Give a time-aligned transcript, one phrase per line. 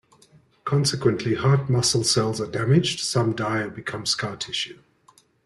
[0.65, 4.79] Consequently, heart muscle cells are damaged; some die or become scar tissue.